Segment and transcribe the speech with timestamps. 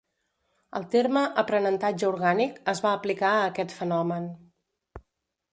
[0.79, 4.27] El terme "aprenentatge orgànic" es va aplicar a aquest fenomen.